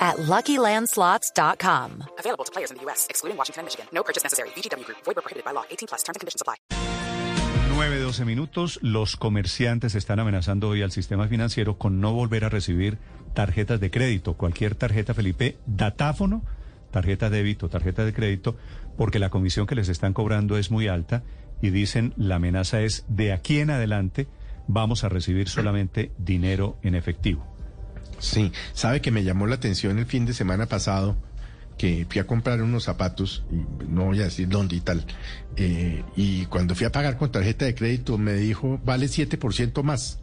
at 0.00 0.16
LuckyLandSlots.com. 0.16 2.04
Available 2.18 2.44
to 2.44 2.52
players 2.52 2.70
in 2.70 2.78
the 2.78 2.84
U.S., 2.84 3.06
excluding 3.10 3.36
Washington 3.36 3.60
and 3.60 3.66
Michigan. 3.66 3.86
No 3.92 4.02
purchase 4.02 4.24
necessary. 4.24 4.48
VGW 4.56 4.84
Group. 4.84 4.98
Void 5.04 5.16
where 5.16 5.22
prohibited 5.22 5.44
by 5.44 5.52
law. 5.52 5.64
18 5.70 5.88
plus. 5.88 6.02
Terms 6.02 6.16
and 6.16 6.20
conditions 6.20 6.40
apply. 6.40 6.56
9, 7.76 8.00
12 8.00 8.24
minutos. 8.24 8.78
Los 8.82 9.16
comerciantes 9.16 9.94
están 9.94 10.18
amenazando 10.20 10.68
hoy 10.68 10.82
al 10.82 10.90
sistema 10.90 11.28
financiero 11.28 11.78
con 11.78 12.00
no 12.00 12.12
volver 12.12 12.44
a 12.44 12.48
recibir 12.48 12.98
tarjetas 13.34 13.80
de 13.80 13.90
crédito. 13.90 14.34
Cualquier 14.34 14.74
tarjeta, 14.74 15.14
Felipe, 15.14 15.56
datáfono, 15.66 16.42
tarjeta 16.90 17.30
débito, 17.30 17.68
tarjeta 17.68 18.04
de 18.04 18.12
crédito, 18.12 18.56
porque 18.96 19.18
la 19.18 19.30
comisión 19.30 19.66
que 19.66 19.74
les 19.74 19.88
están 19.88 20.12
cobrando 20.12 20.58
es 20.58 20.70
muy 20.70 20.88
alta 20.88 21.22
y 21.62 21.70
dicen 21.70 22.12
la 22.16 22.36
amenaza 22.36 22.80
es 22.80 23.04
de 23.08 23.32
aquí 23.32 23.60
en 23.60 23.70
adelante 23.70 24.28
vamos 24.66 25.04
a 25.04 25.08
recibir 25.08 25.48
solamente 25.48 26.12
dinero 26.18 26.78
en 26.82 26.94
efectivo. 26.94 27.49
Sí, 28.20 28.52
sabe 28.72 29.00
que 29.00 29.10
me 29.10 29.24
llamó 29.24 29.46
la 29.46 29.56
atención 29.56 29.98
el 29.98 30.06
fin 30.06 30.26
de 30.26 30.34
semana 30.34 30.66
pasado 30.66 31.16
que 31.76 32.06
fui 32.08 32.20
a 32.20 32.26
comprar 32.26 32.62
unos 32.62 32.84
zapatos, 32.84 33.42
y 33.50 33.88
no 33.88 34.04
voy 34.04 34.20
a 34.20 34.24
decir 34.24 34.48
dónde 34.48 34.76
y 34.76 34.80
tal, 34.80 35.06
eh, 35.56 36.04
y 36.14 36.44
cuando 36.44 36.74
fui 36.74 36.84
a 36.86 36.92
pagar 36.92 37.16
con 37.16 37.32
tarjeta 37.32 37.64
de 37.64 37.74
crédito 37.74 38.18
me 38.18 38.34
dijo, 38.34 38.78
vale 38.84 39.06
7% 39.06 39.82
más 39.82 40.20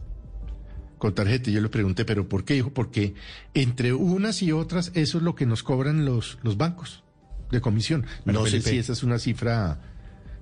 con 0.98 1.14
tarjeta. 1.14 1.50
Y 1.50 1.54
yo 1.54 1.60
le 1.60 1.68
pregunté, 1.68 2.04
¿pero 2.04 2.28
por 2.28 2.44
qué? 2.44 2.54
Dijo, 2.54 2.70
porque 2.70 3.14
entre 3.54 3.92
unas 3.92 4.42
y 4.42 4.52
otras 4.52 4.92
eso 4.94 5.18
es 5.18 5.24
lo 5.24 5.34
que 5.34 5.46
nos 5.46 5.62
cobran 5.62 6.04
los, 6.04 6.38
los 6.42 6.56
bancos 6.56 7.02
de 7.50 7.60
comisión. 7.60 8.06
No 8.24 8.46
sé 8.46 8.60
si 8.60 8.78
esa 8.78 8.92
es 8.92 9.02
una 9.02 9.18
cifra 9.18 9.80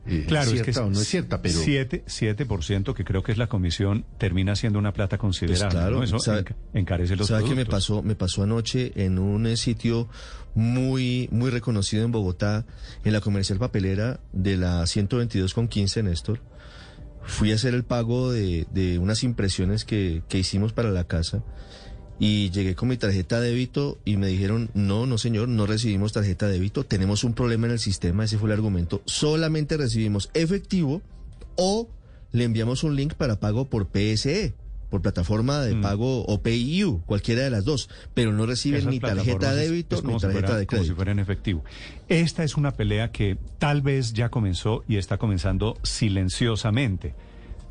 eh, 0.08 0.24
Claro, 0.26 0.50
cierta 0.50 0.70
es 0.70 0.76
que 0.76 0.82
o 0.82 0.90
no 0.90 1.00
es 1.00 1.06
cierta, 1.08 1.42
pero... 1.42 1.54
7, 1.58 2.04
7%, 2.06 2.94
que 2.94 3.04
creo 3.04 3.22
que 3.22 3.32
es 3.32 3.38
la 3.38 3.46
comisión, 3.48 4.04
termina 4.18 4.54
siendo 4.56 4.78
una 4.78 4.92
plata 4.92 5.18
considerable. 5.18 5.64
Pues 5.64 5.74
claro, 5.74 5.96
¿no? 5.96 6.02
Eso 6.04 6.18
sabe- 6.18 6.44
enca- 6.44 6.56
encarece 6.74 7.16
los 7.16 7.28
¿Sabe 7.28 7.42
qué 7.44 7.50
me 7.50 7.64
productos. 7.64 7.74
pasó? 7.88 8.02
Me 8.02 8.14
pasó 8.14 8.42
anoche 8.42 8.92
en 8.96 9.18
un 9.18 9.46
eh, 9.46 9.56
sitio 9.56 10.08
muy, 10.54 11.28
muy 11.32 11.50
reconocido 11.50 12.04
en 12.04 12.12
Bogotá, 12.12 12.64
en 13.04 13.12
la 13.12 13.20
comercial 13.20 13.58
papelera 13.58 14.20
de 14.32 14.56
la 14.56 14.86
122 14.86 15.52
con 15.54 15.68
15, 15.68 16.02
Néstor. 16.02 16.40
Fui 17.22 17.50
a 17.52 17.56
hacer 17.56 17.74
el 17.74 17.84
pago 17.84 18.30
de, 18.30 18.66
de 18.70 18.98
unas 19.00 19.24
impresiones 19.24 19.84
que, 19.84 20.22
que 20.28 20.38
hicimos 20.38 20.72
para 20.72 20.90
la 20.90 21.04
casa 21.04 21.42
y 22.18 22.50
llegué 22.50 22.74
con 22.74 22.88
mi 22.88 22.96
tarjeta 22.96 23.40
de 23.40 23.48
débito 23.50 23.98
y 24.04 24.16
me 24.16 24.26
dijeron, 24.28 24.70
no, 24.74 25.04
no 25.06 25.18
señor, 25.18 25.48
no 25.48 25.66
recibimos 25.66 26.12
tarjeta 26.12 26.46
de 26.46 26.54
débito, 26.54 26.84
tenemos 26.84 27.24
un 27.24 27.34
problema 27.34 27.66
en 27.66 27.72
el 27.74 27.78
sistema, 27.78 28.24
ese 28.24 28.38
fue 28.38 28.48
el 28.48 28.54
argumento, 28.54 29.02
solamente 29.04 29.76
recibimos 29.76 30.30
efectivo 30.34 31.02
o 31.56 31.88
le 32.32 32.44
enviamos 32.44 32.84
un 32.84 32.96
link 32.96 33.14
para 33.14 33.38
pago 33.38 33.66
por 33.68 33.86
PSE, 33.88 34.54
por 34.90 35.02
plataforma 35.02 35.60
de 35.62 35.74
Mm. 35.74 35.82
pago 35.82 36.24
o 36.26 36.40
PayU, 36.42 37.02
cualquiera 37.06 37.42
de 37.42 37.50
las 37.50 37.64
dos, 37.64 37.90
pero 38.14 38.32
no 38.32 38.46
reciben 38.46 38.80
Esas 38.80 38.90
ni 38.92 39.00
tarjeta 39.00 39.52
de 39.54 39.62
débito 39.68 39.96
ni 40.02 40.14
si 40.14 40.20
tarjeta 40.20 40.30
fuera- 40.30 40.56
de 40.58 40.66
Como 40.66 40.78
si 40.78 40.84
crédito. 40.84 40.96
fuera 40.96 41.12
en 41.12 41.18
efectivo. 41.18 41.64
Esta 42.08 42.44
es 42.44 42.56
una 42.56 42.70
pelea 42.70 43.10
que 43.10 43.36
tal 43.58 43.82
vez 43.82 44.12
ya 44.12 44.28
comenzó 44.30 44.84
y 44.88 44.96
está 44.96 45.18
comenzando 45.18 45.76
silenciosamente. 45.82 47.14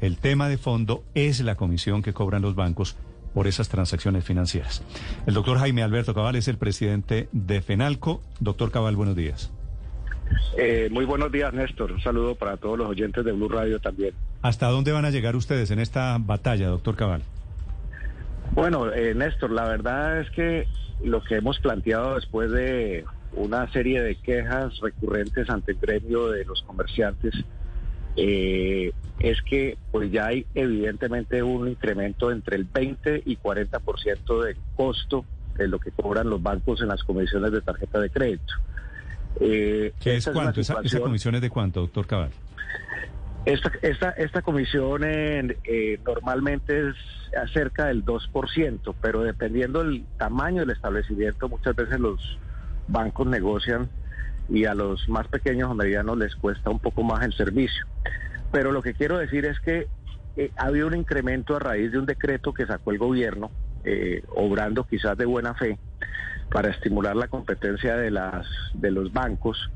El 0.02 0.18
tema 0.18 0.50
de 0.50 0.58
fondo 0.58 1.04
es 1.16 1.40
la 1.40 1.56
comisión 1.56 2.02
que 2.04 2.14
cobran 2.14 2.42
los 2.42 2.54
bancos 2.56 2.96
por 3.36 3.48
esas 3.48 3.68
transacciones 3.68 4.24
financieras. 4.24 4.82
El 5.28 5.34
doctor 5.34 5.60
Jaime 5.60 5.84
Alberto 5.84 6.16
Cabal 6.16 6.38
es 6.38 6.48
el 6.48 6.58
presidente 6.58 7.28
de 7.34 7.62
FENALCO. 7.62 8.22
Doctor 8.40 8.72
Cabal, 8.72 8.96
buenos 8.96 9.18
días. 9.18 9.52
Eh, 10.58 10.88
muy 10.90 11.04
buenos 11.04 11.34
días, 11.34 11.54
Néstor. 11.54 11.92
Un 11.92 12.00
saludo 12.00 12.36
para 12.36 12.56
todos 12.56 12.80
los 12.80 12.88
oyentes 12.88 13.26
de 13.26 13.34
Blue 13.34 13.50
Radio 13.50 13.80
también. 13.80 14.14
¿Hasta 14.42 14.68
dónde 14.70 14.94
van 14.94 15.04
a 15.04 15.10
llegar 15.10 15.36
ustedes 15.36 15.70
en 15.70 15.80
esta 15.80 16.18
batalla, 16.18 16.70
doctor 16.70 16.96
Cabal? 16.96 17.24
Bueno, 18.54 18.94
eh, 18.94 19.14
Néstor, 19.14 19.52
la 19.52 19.66
verdad 19.66 20.22
es 20.22 20.30
que 20.30 20.66
lo 21.04 21.22
que 21.22 21.36
hemos 21.36 21.60
planteado 21.60 22.16
después 22.16 22.50
de 22.52 23.04
una 23.34 23.70
serie 23.74 24.02
de 24.02 24.16
quejas 24.16 24.80
recurrentes 24.80 25.50
ante 25.50 25.74
el 25.74 25.80
gremio 25.80 26.30
de 26.30 26.46
los 26.46 26.62
comerciantes 26.62 27.34
eh, 28.16 28.92
es 29.20 29.42
que 29.42 29.78
pues 29.92 30.12
ya 30.12 30.28
hay 30.28 30.46
evidentemente 30.56 31.42
un 31.44 31.68
incremento 31.68 32.32
entre 32.32 32.58
el 32.58 32.66
20 32.66 33.24
y 33.26 33.38
40% 33.38 34.44
del 34.44 34.58
costo 34.76 35.26
de 35.56 35.68
lo 35.68 35.80
que 35.80 35.92
cobran 35.92 36.30
los 36.30 36.42
bancos 36.42 36.82
en 36.82 36.90
las 36.90 37.04
comisiones 37.04 37.52
de 37.52 37.62
tarjeta 37.62 38.00
de 38.00 38.10
crédito. 38.10 38.54
Eh, 39.40 39.94
¿Qué 40.00 40.18
es 40.18 40.30
cuánto? 40.30 40.60
Esa, 40.60 40.76
comisión 41.00 41.36
es 41.36 41.42
de 41.42 41.50
cuánto, 41.50 41.82
doctor 41.82 42.08
Cabal? 42.08 42.30
Esta, 43.46 43.72
esta, 43.82 44.10
esta 44.12 44.42
comisión 44.42 45.02
eh, 45.04 46.00
normalmente 46.06 46.90
es 46.90 46.96
acerca 47.38 47.86
del 47.86 48.04
2%, 48.04 48.96
pero 49.02 49.22
dependiendo 49.24 49.84
del 49.84 50.06
tamaño 50.18 50.62
del 50.62 50.72
establecimiento, 50.72 51.48
muchas 51.50 51.76
veces 51.76 52.00
los 52.00 52.40
bancos 52.88 53.28
negocian 53.28 53.90
y 54.50 54.66
a 54.66 54.74
los 54.74 55.08
más 55.10 55.28
pequeños 55.28 55.72
o 55.72 55.76
medianos 55.76 56.18
les 56.18 56.36
cuesta 56.36 56.70
un 56.70 56.80
poco 56.80 57.04
más 57.04 57.24
el 57.24 57.34
servicio. 57.34 57.86
Pero 58.52 58.72
lo 58.72 58.82
que 58.82 58.94
quiero 58.94 59.18
decir 59.18 59.46
es 59.46 59.60
que 59.60 59.88
eh, 60.38 60.52
ha 60.58 60.70
un 60.70 60.96
incremento 60.96 61.56
a 61.56 61.60
raíz 61.60 61.92
de 61.92 62.00
un 62.00 62.06
decreto 62.06 62.54
que 62.54 62.66
sacó 62.66 62.92
el 62.92 62.98
gobierno, 62.98 63.52
eh, 63.84 64.24
obrando 64.36 64.84
quizás 64.84 65.18
de 65.18 65.26
buena 65.26 65.54
fe, 65.54 65.78
para 66.52 66.70
estimular 66.70 67.16
la 67.16 67.28
competencia 67.28 67.98
de, 67.98 68.12
las, 68.12 68.48
de 68.74 68.92
los 68.92 69.12
bancos 69.12 69.72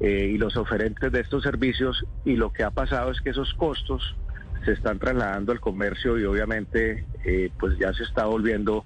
eh, 0.00 0.30
y 0.32 0.38
los 0.38 0.56
oferentes 0.56 1.10
de 1.12 1.20
estos 1.20 1.42
servicios 1.42 2.04
y 2.24 2.36
lo 2.36 2.52
que 2.52 2.64
ha 2.64 2.70
pasado 2.70 3.10
es 3.10 3.20
que 3.20 3.30
esos 3.30 3.52
costos 3.54 4.16
se 4.64 4.72
están 4.72 4.98
trasladando 4.98 5.52
al 5.52 5.60
comercio 5.60 6.18
y 6.18 6.24
obviamente 6.24 7.06
eh, 7.24 7.50
pues 7.58 7.78
ya 7.78 7.92
se 7.92 8.02
está 8.02 8.26
volviendo 8.26 8.84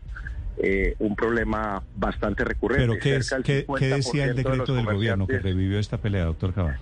eh, 0.63 0.95
un 0.99 1.17
problema 1.17 1.83
bastante 1.97 2.45
recurrente. 2.45 2.87
¿Pero 2.87 3.01
qué, 3.01 3.17
es, 3.17 3.35
qué, 3.45 3.67
qué 3.79 3.89
decía 3.89 4.25
el 4.27 4.35
50% 4.35 4.35
de 4.35 4.43
los 4.43 4.45
decreto 4.45 4.75
del 4.75 4.85
gobierno 4.85 5.27
que 5.27 5.39
revivió 5.39 5.79
esta 5.79 5.99
pelea, 5.99 6.25
doctor 6.25 6.53
Cabal? 6.53 6.79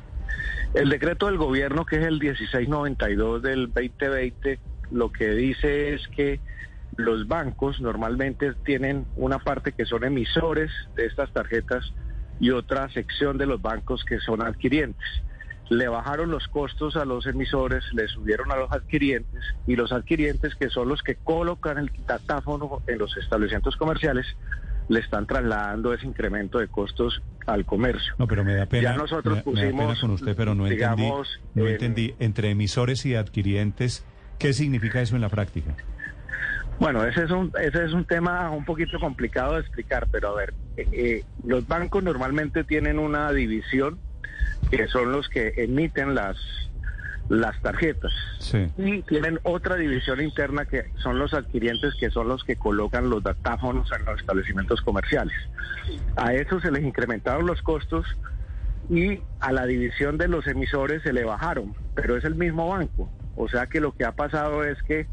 el 0.75 0.91
decreto 0.91 1.27
del 1.27 1.39
gobierno, 1.39 1.87
que 1.87 1.97
es 1.97 2.05
el 2.05 2.19
1692 2.19 3.43
del 3.43 3.72
2020, 3.72 4.59
lo 4.91 5.11
que 5.11 5.31
dice 5.31 5.94
es 5.94 6.06
que 6.09 6.41
los 6.97 7.27
bancos 7.28 7.81
normalmente 7.81 8.53
tienen 8.65 9.06
una 9.17 9.38
parte 9.38 9.72
que 9.72 9.87
son 9.87 10.05
emisores 10.05 10.71
de 10.97 11.06
estas 11.06 11.33
tarjetas 11.33 11.93
y 12.41 12.50
otra 12.50 12.88
sección 12.91 13.38
de 13.38 13.47
los 13.47 13.62
bancos 13.62 14.05
que 14.05 14.19
son 14.21 14.43
adquirientes. 14.43 15.06
Le 15.71 15.87
bajaron 15.89 16.31
los 16.31 16.49
costos 16.49 16.97
a 16.97 17.05
los 17.05 17.27
emisores, 17.27 17.84
le 17.93 18.09
subieron 18.09 18.51
a 18.53 18.56
los 18.56 18.73
adquirientes 18.73 19.43
y 19.67 19.77
los 19.77 19.93
adquirientes, 19.93 20.55
que 20.55 20.71
son 20.71 20.89
los 20.89 21.03
que 21.03 21.17
colocan 21.17 21.79
el 21.79 21.91
datáfono 22.06 22.81
en 22.87 22.99
los 22.99 23.15
establecimientos 23.19 23.77
comerciales, 23.77 24.27
le 24.89 25.01
están 25.01 25.27
trasladando 25.27 25.93
ese 25.93 26.06
incremento 26.06 26.59
de 26.59 26.69
costos 26.69 27.23
al 27.47 27.67
comercio. 27.67 28.15
No, 28.19 28.27
pero 28.27 28.45
me 28.45 28.55
da 28.55 28.65
pena. 28.65 28.93
Ya 28.93 28.97
nosotros 28.97 29.34
me 29.37 29.43
da- 29.43 29.45
me 29.45 29.61
da 29.61 29.61
pena 29.67 29.77
pusimos, 29.77 30.01
con 30.01 30.11
usted, 30.12 30.34
pero 30.34 30.55
no 30.55 30.67
entendí. 30.67 30.77
digamos, 31.03 31.29
No 31.55 31.65
en- 31.67 31.73
entendí. 31.73 32.15
Entre 32.19 32.49
emisores 32.50 33.05
y 33.05 33.15
adquirientes, 33.15 34.06
¿qué 34.39 34.55
significa 34.55 35.03
eso 35.03 35.17
en 35.17 35.21
la 35.21 35.29
práctica? 35.29 35.75
Bueno, 36.81 37.05
ese 37.05 37.25
es 37.25 37.31
un 37.31 37.53
ese 37.61 37.85
es 37.85 37.93
un 37.93 38.05
tema 38.05 38.50
un 38.50 38.65
poquito 38.65 38.99
complicado 39.00 39.55
de 39.55 39.61
explicar, 39.61 40.06
pero 40.12 40.29
a 40.31 40.35
ver, 40.37 40.55
eh, 40.77 40.87
eh, 40.93 41.25
los 41.45 41.67
bancos 41.67 42.03
normalmente 42.05 42.62
tienen 42.65 42.99
una 43.00 43.33
división 43.33 43.99
que 44.71 44.87
son 44.89 45.12
los 45.12 45.28
que 45.28 45.55
emiten 45.56 46.15
las 46.15 46.37
las 47.28 47.61
tarjetas 47.61 48.11
Sí. 48.38 48.69
y 48.79 49.03
tienen 49.03 49.38
otra 49.43 49.76
división 49.76 50.23
interna 50.23 50.64
que 50.64 50.87
son 50.97 51.19
los 51.19 51.35
adquirientes 51.35 51.94
que 52.00 52.08
son 52.11 52.26
los 52.26 52.43
que 52.43 52.56
colocan 52.56 53.11
los 53.11 53.23
datáfonos 53.23 53.91
en 53.93 54.06
los 54.06 54.19
establecimientos 54.19 54.81
comerciales. 54.81 55.37
A 56.17 56.32
eso 56.32 56.58
se 56.61 56.70
les 56.70 56.85
incrementaron 56.85 57.47
los 57.47 57.61
costos 57.61 58.06
y 58.88 59.20
a 59.41 59.53
la 59.53 59.67
división 59.67 60.17
de 60.17 60.29
los 60.29 60.47
emisores 60.47 61.03
se 61.03 61.12
le 61.12 61.25
bajaron, 61.25 61.75
pero 61.94 62.17
es 62.17 62.25
el 62.25 62.35
mismo 62.35 62.67
banco. 62.69 63.11
O 63.37 63.47
sea 63.47 63.67
que 63.67 63.81
lo 63.81 63.93
que 63.94 64.06
ha 64.06 64.12
pasado 64.12 64.64
es 64.64 64.82
que 64.85 65.06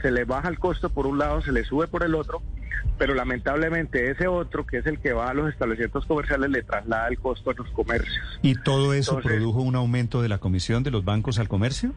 se 0.00 0.10
le 0.10 0.24
baja 0.24 0.48
el 0.48 0.58
costo 0.58 0.88
por 0.88 1.06
un 1.06 1.18
lado, 1.18 1.42
se 1.42 1.52
le 1.52 1.64
sube 1.64 1.86
por 1.86 2.02
el 2.02 2.14
otro, 2.14 2.40
pero 2.98 3.14
lamentablemente 3.14 4.10
ese 4.10 4.26
otro, 4.28 4.66
que 4.66 4.78
es 4.78 4.86
el 4.86 4.98
que 4.98 5.12
va 5.12 5.30
a 5.30 5.34
los 5.34 5.48
establecimientos 5.50 6.04
comerciales, 6.06 6.50
le 6.50 6.62
traslada 6.62 7.08
el 7.08 7.18
costo 7.18 7.50
a 7.50 7.54
los 7.54 7.68
comercios. 7.70 8.38
¿Y 8.42 8.54
todo 8.56 8.92
eso 8.94 9.16
Entonces- 9.18 9.38
produjo 9.38 9.62
un 9.62 9.76
aumento 9.76 10.22
de 10.22 10.28
la 10.28 10.38
comisión 10.38 10.82
de 10.82 10.90
los 10.90 11.04
bancos 11.04 11.38
al 11.38 11.48
comercio? 11.48 11.92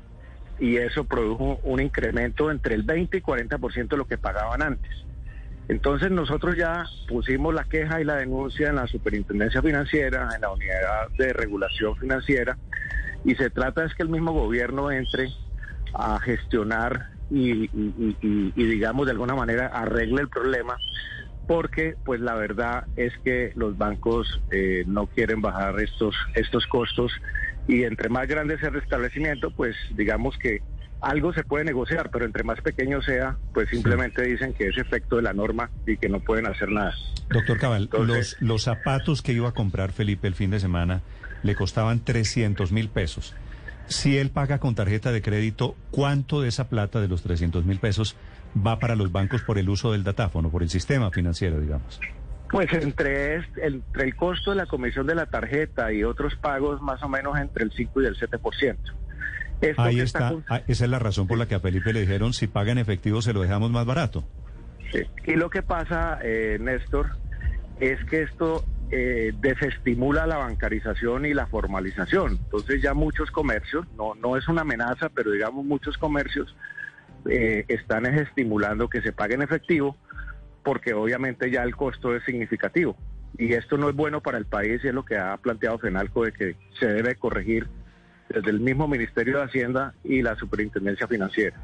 y 0.59 0.77
eso 0.77 1.05
produjo 1.05 1.59
un 1.63 1.81
incremento 1.81 2.51
entre 2.51 2.75
el 2.75 2.83
20 2.83 3.17
y 3.17 3.21
40% 3.21 3.95
de 3.95 3.97
lo 3.97 4.05
que 4.05 4.19
pagaban 4.19 4.61
antes. 4.61 4.91
Entonces 5.69 6.11
nosotros 6.11 6.55
ya 6.55 6.85
pusimos 7.07 7.51
la 7.55 7.63
queja 7.63 7.99
y 7.99 8.03
la 8.03 8.17
denuncia 8.17 8.69
en 8.69 8.75
la 8.75 8.85
Superintendencia 8.85 9.59
Financiera, 9.63 10.29
en 10.35 10.41
la 10.41 10.51
Unidad 10.51 11.07
de 11.17 11.33
Regulación 11.33 11.95
Financiera, 11.97 12.57
Y 13.23 13.33
se 13.35 13.49
trata 13.49 13.85
es 13.85 13.93
que 13.95 14.03
el 14.03 14.09
mismo 14.09 14.33
gobierno 14.33 14.91
entre 14.91 15.29
a 15.95 16.19
gestionar 16.19 17.09
y, 17.31 17.63
y- 17.63 18.17
y- 18.21 18.53
y, 18.55 18.63
digamos 18.65 19.05
de 19.05 19.13
alguna 19.13 19.35
manera 19.35 19.67
arregle 19.67 20.21
el 20.21 20.29
problema 20.29 20.77
porque 21.47 21.95
pues 22.05 22.19
la 22.21 22.35
verdad 22.35 22.85
es 22.95 23.13
que 23.23 23.51
los 23.55 23.77
bancos 23.77 24.41
eh, 24.51 24.83
no 24.87 25.07
quieren 25.07 25.41
bajar 25.41 25.79
estos 25.79 26.15
estos 26.35 26.65
costos 26.67 27.11
y 27.67 27.83
entre 27.83 28.09
más 28.09 28.27
grande 28.27 28.57
sea 28.59 28.69
el 28.69 28.75
restablecimiento 28.75 29.51
pues 29.51 29.75
digamos 29.95 30.37
que 30.37 30.59
algo 31.01 31.33
se 31.33 31.43
puede 31.43 31.63
negociar 31.65 32.09
pero 32.11 32.25
entre 32.25 32.43
más 32.43 32.61
pequeño 32.61 33.01
sea 33.01 33.37
pues 33.53 33.69
simplemente 33.69 34.21
dicen 34.23 34.53
que 34.53 34.67
es 34.67 34.77
efecto 34.77 35.15
de 35.15 35.23
la 35.23 35.33
norma 35.33 35.69
y 35.87 35.97
que 35.97 36.09
no 36.09 36.19
pueden 36.19 36.45
hacer 36.47 36.69
nada 36.69 36.93
Doctor 37.29 37.57
Cabal, 37.59 37.83
Entonces- 37.83 38.35
los, 38.39 38.49
los 38.49 38.63
zapatos 38.63 39.21
que 39.21 39.31
iba 39.31 39.49
a 39.49 39.53
comprar 39.53 39.93
Felipe 39.93 40.27
el 40.27 40.35
fin 40.35 40.51
de 40.51 40.59
semana 40.59 41.01
le 41.43 41.55
costaban 41.55 42.01
300 42.03 42.71
mil 42.71 42.87
pesos. 42.89 43.33
Si 43.91 44.17
él 44.17 44.29
paga 44.29 44.57
con 44.59 44.73
tarjeta 44.73 45.11
de 45.11 45.21
crédito, 45.21 45.75
¿cuánto 45.91 46.41
de 46.41 46.47
esa 46.47 46.69
plata 46.69 47.01
de 47.01 47.09
los 47.09 47.21
300 47.23 47.65
mil 47.65 47.77
pesos 47.77 48.15
va 48.55 48.79
para 48.79 48.95
los 48.95 49.11
bancos 49.11 49.41
por 49.41 49.57
el 49.57 49.67
uso 49.69 49.91
del 49.91 50.03
datáfono, 50.05 50.49
por 50.49 50.63
el 50.63 50.69
sistema 50.69 51.11
financiero, 51.11 51.59
digamos? 51.59 51.99
Pues 52.49 52.71
entre, 52.71 53.35
es- 53.35 53.45
entre 53.61 54.05
el 54.05 54.15
costo 54.15 54.51
de 54.51 54.55
la 54.57 54.65
comisión 54.65 55.07
de 55.07 55.15
la 55.15 55.25
tarjeta 55.25 55.91
y 55.91 56.03
otros 56.05 56.35
pagos, 56.35 56.81
más 56.81 57.03
o 57.03 57.09
menos 57.09 57.37
entre 57.37 57.65
el 57.65 57.71
5 57.71 58.01
y 58.01 58.05
el 58.05 58.15
7%. 58.17 58.77
Esto 59.59 59.81
Ahí 59.81 59.99
está, 59.99 60.33
ah, 60.47 60.61
esa 60.67 60.85
es 60.85 60.89
la 60.89 60.97
razón 60.99 61.27
por 61.27 61.37
la 61.37 61.47
que 61.47 61.55
a 61.55 61.59
Felipe 61.59 61.91
le 61.93 62.01
dijeron, 62.01 62.31
si 62.33 62.47
paga 62.47 62.71
en 62.71 62.77
efectivo 62.77 63.21
se 63.21 63.33
lo 63.33 63.41
dejamos 63.41 63.71
más 63.71 63.85
barato. 63.85 64.23
sí. 64.91 64.99
Y 65.25 65.33
lo 65.35 65.49
que 65.49 65.63
pasa, 65.63 66.17
eh, 66.23 66.57
Néstor, 66.61 67.09
es 67.79 68.03
que 68.05 68.23
esto 68.23 68.63
eh, 68.91 69.33
desestimula 69.39 70.27
la 70.27 70.37
bancarización 70.37 71.25
y 71.25 71.33
la 71.33 71.47
formalización. 71.47 72.39
Entonces 72.43 72.81
ya 72.81 72.93
muchos 72.93 73.31
comercios, 73.31 73.87
no, 73.97 74.15
no 74.15 74.35
es 74.35 74.47
una 74.47 74.61
amenaza, 74.61 75.09
pero 75.09 75.31
digamos 75.31 75.65
muchos 75.65 75.97
comercios 75.97 76.55
eh, 77.29 77.65
están 77.67 78.05
es 78.05 78.21
estimulando 78.21 78.89
que 78.89 79.01
se 79.01 79.13
pague 79.13 79.35
en 79.35 79.43
efectivo 79.43 79.95
porque 80.63 80.93
obviamente 80.93 81.49
ya 81.49 81.63
el 81.63 81.75
costo 81.75 82.15
es 82.15 82.23
significativo. 82.23 82.95
Y 83.37 83.53
esto 83.53 83.77
no 83.77 83.89
es 83.89 83.95
bueno 83.95 84.21
para 84.21 84.37
el 84.37 84.45
país 84.45 84.83
y 84.83 84.89
es 84.89 84.93
lo 84.93 85.05
que 85.05 85.17
ha 85.17 85.37
planteado 85.37 85.79
FENALCO 85.79 86.25
de 86.25 86.33
que 86.33 86.55
se 86.79 86.87
debe 86.87 87.15
corregir 87.15 87.67
desde 88.29 88.49
el 88.49 88.59
mismo 88.59 88.87
Ministerio 88.87 89.37
de 89.37 89.45
Hacienda 89.45 89.93
y 90.03 90.21
la 90.21 90.35
Superintendencia 90.35 91.07
Financiera. 91.07 91.57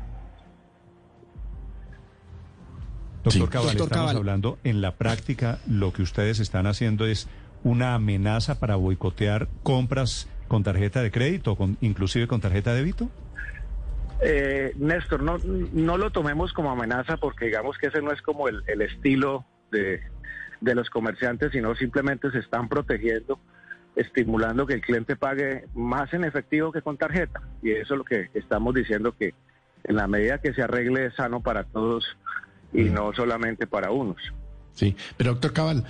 Doctor 3.30 3.48
Sí. 3.48 3.52
Cabal, 3.52 3.68
Doctor 3.68 3.84
estamos 3.86 4.02
Cabal. 4.12 4.18
hablando, 4.18 4.58
en 4.64 4.82
la 4.82 4.92
práctica 4.96 5.60
lo 5.68 5.94
que 5.94 6.02
ustedes 6.02 6.40
están 6.40 6.68
haciendo 6.68 7.06
es 7.06 7.28
una 7.64 7.94
amenaza 7.96 8.60
para 8.60 8.76
boicotear 8.76 9.48
compras 9.64 10.28
con 10.48 10.64
tarjeta 10.64 11.02
de 11.02 11.12
crédito, 11.12 11.56
con, 11.56 11.78
inclusive 11.82 12.28
con 12.28 12.40
tarjeta 12.42 12.72
de 12.72 12.78
débito. 12.78 13.10
Eh, 14.22 14.74
Néstor, 14.78 15.22
no, 15.22 15.38
no 15.74 15.98
lo 15.98 16.12
tomemos 16.12 16.54
como 16.54 16.72
amenaza 16.72 17.18
porque 17.18 17.46
digamos 17.46 17.78
que 17.78 17.88
ese 17.88 18.02
no 18.02 18.12
es 18.12 18.22
como 18.22 18.48
el, 18.48 18.64
el 18.68 18.82
estilo 18.82 19.46
de, 19.72 20.02
de 20.62 20.76
los 20.76 20.90
comerciantes, 20.90 21.52
sino 21.52 21.76
simplemente 21.76 22.32
se 22.32 22.40
están 22.40 22.68
protegiendo, 22.70 23.40
estimulando 23.96 24.66
que 24.66 24.74
el 24.76 24.82
cliente 24.82 25.16
pague 25.16 25.66
más 25.76 26.12
en 26.14 26.24
efectivo 26.24 26.72
que 26.72 26.82
con 26.82 26.98
tarjeta. 26.98 27.42
Y 27.62 27.72
eso 27.72 27.94
es 27.94 27.98
lo 28.00 28.04
que 28.06 28.30
estamos 28.34 28.74
diciendo 28.74 29.14
que 29.18 29.34
en 29.84 29.96
la 29.96 30.08
medida 30.08 30.40
que 30.40 30.54
se 30.54 30.64
arregle 30.64 31.06
es 31.08 31.16
sano 31.16 31.42
para 31.42 31.64
todos 31.66 32.06
y 32.74 32.84
no 32.84 33.14
solamente 33.14 33.68
para 33.68 33.92
unos. 33.92 34.18
Sí, 34.74 34.96
pero 35.16 35.32
doctor 35.32 35.54
Cabal, 35.54 35.86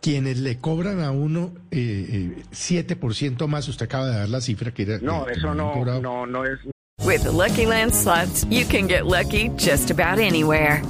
quienes 0.00 0.38
le 0.38 0.58
cobran 0.58 1.00
a 1.00 1.10
uno 1.10 1.52
eh, 1.70 2.34
eh, 2.38 2.42
7% 2.52 3.46
más, 3.48 3.68
usted 3.68 3.86
acaba 3.86 4.06
de 4.06 4.18
dar 4.18 4.28
la 4.28 4.40
cifra 4.40 4.72
que 4.72 4.82
era... 4.82 4.98
No, 5.00 5.24
que 5.24 5.32
eso 5.32 5.54
no, 5.54 5.84
no, 6.00 6.26
no 6.26 6.44
es 6.44 6.60
With 7.04 7.22
the 7.22 7.30
Lucky 7.32 7.66
Land 7.66 7.94
slots, 7.94 8.44
you 8.50 8.64
can 8.64 8.88
get 8.88 9.06
lucky 9.06 9.50
just 9.56 9.90
about 9.90 10.18
anywhere. 10.18 10.82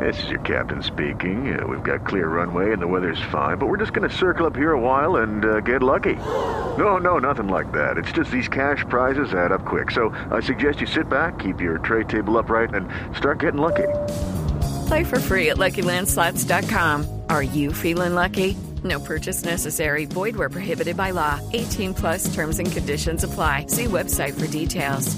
This 0.00 0.22
is 0.24 0.30
your 0.30 0.40
captain 0.40 0.82
speaking. 0.82 1.56
Uh, 1.56 1.66
we've 1.66 1.82
got 1.82 2.06
clear 2.06 2.28
runway 2.28 2.72
and 2.72 2.80
the 2.80 2.86
weather's 2.86 3.20
fine, 3.30 3.58
but 3.58 3.66
we're 3.66 3.76
just 3.76 3.92
going 3.92 4.08
to 4.08 4.14
circle 4.14 4.46
up 4.46 4.56
here 4.56 4.72
a 4.72 4.80
while 4.80 5.16
and 5.16 5.44
uh, 5.44 5.60
get 5.60 5.82
lucky. 5.82 6.14
No, 6.78 6.98
no, 6.98 7.18
nothing 7.18 7.48
like 7.48 7.70
that. 7.72 7.98
It's 7.98 8.10
just 8.10 8.30
these 8.30 8.48
cash 8.48 8.84
prizes 8.88 9.34
add 9.34 9.52
up 9.52 9.64
quick. 9.64 9.90
So 9.90 10.14
I 10.30 10.40
suggest 10.40 10.80
you 10.80 10.86
sit 10.86 11.08
back, 11.08 11.38
keep 11.38 11.60
your 11.60 11.78
tray 11.78 12.04
table 12.04 12.38
upright, 12.38 12.74
and 12.74 12.88
start 13.16 13.38
getting 13.40 13.60
lucky. 13.60 13.88
Play 14.86 15.04
for 15.04 15.20
free 15.20 15.50
at 15.50 15.56
LuckyLandSlots.com. 15.58 17.06
Are 17.28 17.42
you 17.42 17.72
feeling 17.72 18.14
lucky? 18.14 18.56
No 18.82 19.00
purchase 19.00 19.44
necessary. 19.44 20.04
Void 20.06 20.36
where 20.36 20.50
prohibited 20.50 20.96
by 20.96 21.10
law. 21.12 21.40
18 21.52 21.94
plus 21.94 22.34
terms 22.34 22.58
and 22.58 22.70
conditions 22.70 23.24
apply. 23.24 23.66
See 23.68 23.84
website 23.86 24.34
for 24.38 24.46
details. 24.46 25.16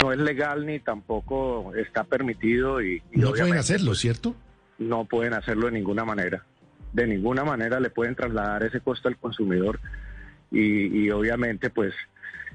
no 0.00 0.12
es 0.12 0.18
legal 0.18 0.64
ni 0.64 0.78
tampoco 0.78 1.74
está 1.74 2.04
permitido 2.04 2.80
y, 2.80 3.02
y 3.12 3.18
No 3.18 3.32
pueden 3.32 3.56
hacerlo, 3.58 3.94
¿cierto? 3.96 4.34
no 4.78 5.06
pueden 5.06 5.34
hacerlo 5.34 5.66
de 5.66 5.72
ninguna 5.72 6.04
manera. 6.04 6.44
De 6.92 7.04
ninguna 7.06 7.42
manera 7.44 7.80
le 7.80 7.90
pueden 7.90 8.14
trasladar 8.14 8.62
ese 8.62 8.80
costo 8.80 9.08
al 9.08 9.16
consumidor 9.16 9.80
y, 10.52 11.04
y 11.04 11.10
obviamente 11.10 11.68
pues 11.70 11.92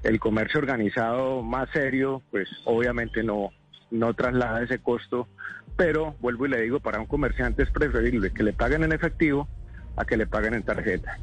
el 0.03 0.19
comercio 0.21 0.61
organizado 0.61 1.41
más 1.43 1.69
serio 1.73 2.21
pues 2.31 2.47
obviamente 2.63 3.23
no, 3.23 3.49
no 3.91 4.13
traslada 4.13 4.63
ese 4.63 4.79
costo, 4.79 5.27
pero 5.75 6.15
vuelvo 6.19 6.45
y 6.45 6.49
le 6.49 6.61
digo, 6.61 6.79
para 6.79 6.99
un 6.99 7.05
comerciante 7.05 7.63
es 7.63 7.71
preferible 7.71 8.31
que 8.31 8.43
le 8.43 8.53
paguen 8.53 8.83
en 8.83 8.91
efectivo 8.91 9.47
a 9.95 10.05
que 10.05 10.17
le 10.17 10.27
paguen 10.27 10.53
en 10.53 10.63
tarjeta. 10.63 11.17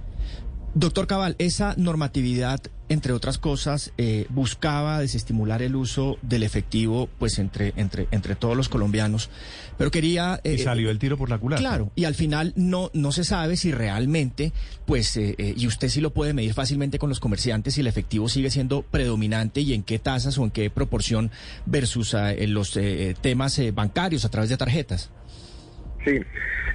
Doctor 0.74 1.06
Cabal, 1.06 1.34
esa 1.38 1.74
normatividad, 1.76 2.60
entre 2.90 3.12
otras 3.14 3.38
cosas, 3.38 3.92
eh, 3.96 4.26
buscaba 4.28 4.98
desestimular 5.00 5.62
el 5.62 5.74
uso 5.76 6.18
del 6.22 6.42
efectivo, 6.42 7.08
pues 7.18 7.38
entre 7.38 7.72
entre 7.76 8.08
entre 8.10 8.34
todos 8.34 8.56
los 8.56 8.68
colombianos, 8.68 9.30
pero 9.78 9.90
quería 9.90 10.40
Y 10.44 10.48
eh, 10.50 10.58
salió 10.58 10.90
el 10.90 10.98
tiro 10.98 11.16
por 11.16 11.30
la 11.30 11.38
culata. 11.38 11.62
Claro, 11.62 11.90
y 11.94 12.04
al 12.04 12.14
final 12.14 12.52
no, 12.56 12.90
no 12.92 13.12
se 13.12 13.24
sabe 13.24 13.56
si 13.56 13.72
realmente, 13.72 14.52
pues, 14.86 15.16
eh, 15.16 15.34
eh, 15.38 15.54
y 15.56 15.66
usted 15.66 15.88
sí 15.88 16.00
lo 16.02 16.10
puede 16.10 16.34
medir 16.34 16.52
fácilmente 16.52 16.98
con 16.98 17.08
los 17.08 17.20
comerciantes, 17.20 17.74
si 17.74 17.80
el 17.80 17.86
efectivo 17.86 18.28
sigue 18.28 18.50
siendo 18.50 18.82
predominante 18.82 19.60
y 19.60 19.72
en 19.72 19.82
qué 19.84 19.98
tasas 19.98 20.36
o 20.36 20.44
en 20.44 20.50
qué 20.50 20.68
proporción 20.68 21.30
versus 21.66 22.12
eh, 22.14 22.46
los 22.48 22.76
eh, 22.76 23.14
temas 23.20 23.58
eh, 23.60 23.70
bancarios 23.70 24.24
a 24.24 24.30
través 24.30 24.50
de 24.50 24.56
tarjetas. 24.56 25.10
Sí, 26.04 26.12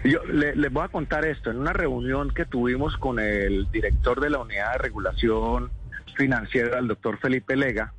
yo 0.06 0.24
le- 0.26 0.56
les 0.56 0.72
voy 0.72 0.84
a 0.86 0.88
contar 0.88 1.26
esto. 1.26 1.50
En 1.52 1.58
una 1.58 1.74
reunión 1.74 2.32
que 2.34 2.46
tuvimos 2.46 2.96
con 2.98 3.20
el 3.20 3.70
director 3.72 4.22
de 4.22 4.30
la 4.30 4.38
Unidad 4.40 4.74
de 4.74 4.78
Regulación 4.78 5.72
Financiera, 6.16 6.80
el 6.80 6.88
doctor 6.88 7.20
Felipe 7.20 7.56
Lega, 7.56 7.94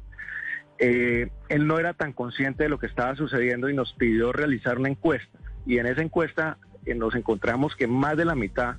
eh, 0.78 1.28
él 1.48 1.66
no 1.66 1.78
era 1.78 1.94
tan 1.94 2.12
consciente 2.12 2.64
de 2.64 2.68
lo 2.68 2.78
que 2.78 2.86
estaba 2.86 3.16
sucediendo 3.16 3.68
y 3.68 3.74
nos 3.74 3.92
pidió 3.94 4.32
realizar 4.32 4.78
una 4.78 4.88
encuesta. 4.88 5.38
Y 5.64 5.78
en 5.78 5.86
esa 5.86 6.02
encuesta 6.02 6.58
eh, 6.84 6.94
nos 6.94 7.14
encontramos 7.14 7.74
que 7.76 7.86
más 7.86 8.16
de 8.16 8.24
la 8.24 8.34
mitad 8.34 8.76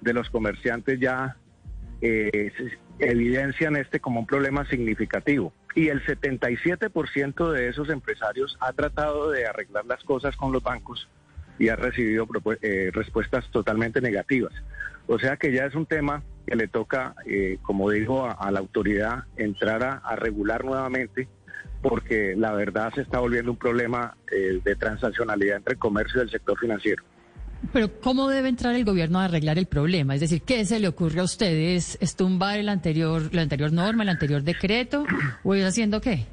de 0.00 0.12
los 0.12 0.28
comerciantes 0.30 0.98
ya 0.98 1.36
eh, 2.00 2.52
evidencian 2.98 3.76
este 3.76 4.00
como 4.00 4.20
un 4.20 4.26
problema 4.26 4.64
significativo. 4.66 5.52
Y 5.74 5.88
el 5.88 6.04
77% 6.04 7.52
de 7.52 7.68
esos 7.68 7.90
empresarios 7.90 8.56
ha 8.60 8.72
tratado 8.72 9.30
de 9.30 9.46
arreglar 9.46 9.86
las 9.86 10.02
cosas 10.02 10.36
con 10.36 10.52
los 10.52 10.62
bancos 10.62 11.08
y 11.58 11.68
ha 11.68 11.76
recibido 11.76 12.26
eh, 12.62 12.90
respuestas 12.92 13.48
totalmente 13.50 14.00
negativas. 14.00 14.52
O 15.06 15.18
sea 15.18 15.36
que 15.36 15.52
ya 15.52 15.66
es 15.66 15.74
un 15.74 15.86
tema 15.86 16.22
que 16.46 16.56
le 16.56 16.68
toca, 16.68 17.14
eh, 17.26 17.58
como 17.62 17.90
digo, 17.90 18.26
a, 18.26 18.32
a 18.32 18.50
la 18.50 18.60
autoridad 18.60 19.24
entrar 19.36 19.82
a, 19.82 19.92
a 19.98 20.16
regular 20.16 20.64
nuevamente 20.64 21.28
porque 21.82 22.34
la 22.36 22.52
verdad 22.52 22.92
se 22.94 23.02
está 23.02 23.20
volviendo 23.20 23.50
un 23.50 23.56
problema 23.56 24.16
eh, 24.30 24.60
de 24.62 24.76
transaccionalidad 24.76 25.58
entre 25.58 25.74
el 25.74 25.78
comercio 25.78 26.20
y 26.20 26.24
el 26.24 26.30
sector 26.30 26.58
financiero. 26.58 27.02
Pero 27.72 28.00
¿cómo 28.00 28.28
debe 28.28 28.48
entrar 28.48 28.74
el 28.74 28.84
gobierno 28.84 29.20
a 29.20 29.26
arreglar 29.26 29.58
el 29.58 29.66
problema? 29.66 30.14
Es 30.14 30.20
decir, 30.20 30.42
¿qué 30.42 30.64
se 30.64 30.80
le 30.80 30.88
ocurre 30.88 31.20
a 31.20 31.24
ustedes? 31.24 31.98
¿Es 32.00 32.16
tumbar 32.16 32.58
el 32.58 32.68
anterior, 32.68 33.34
la 33.34 33.42
anterior 33.42 33.72
norma, 33.72 34.02
el 34.02 34.08
anterior 34.08 34.42
decreto? 34.42 35.04
¿O 35.42 35.54
es 35.54 35.64
haciendo 35.64 36.00
qué? 36.00 36.26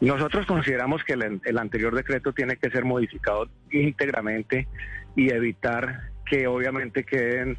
Nosotros 0.00 0.46
consideramos 0.46 1.02
que 1.04 1.14
el, 1.14 1.40
el 1.44 1.58
anterior 1.58 1.94
decreto 1.94 2.32
tiene 2.32 2.56
que 2.56 2.70
ser 2.70 2.84
modificado 2.84 3.48
íntegramente 3.70 4.68
y 5.16 5.30
evitar 5.30 6.10
que 6.26 6.46
obviamente 6.46 7.04
queden 7.04 7.56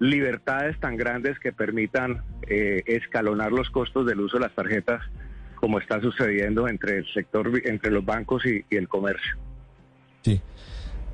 libertades 0.00 0.78
tan 0.80 0.96
grandes 0.96 1.38
que 1.38 1.52
permitan 1.52 2.22
eh, 2.48 2.82
escalonar 2.86 3.52
los 3.52 3.68
costos 3.70 4.06
del 4.06 4.20
uso 4.20 4.36
de 4.36 4.44
las 4.44 4.54
tarjetas 4.54 5.02
como 5.56 5.80
está 5.80 6.00
sucediendo 6.00 6.68
entre 6.68 6.98
el 6.98 7.06
sector, 7.12 7.50
entre 7.64 7.90
los 7.90 8.04
bancos 8.04 8.44
y, 8.46 8.64
y 8.70 8.76
el 8.76 8.86
comercio. 8.88 9.36
Sí. 10.22 10.40